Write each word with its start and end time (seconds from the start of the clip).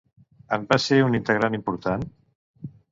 En 0.57 0.65
va 0.71 0.79
ser 0.85 0.99
un 1.09 1.19
integrant 1.21 1.59
important? 1.61 2.09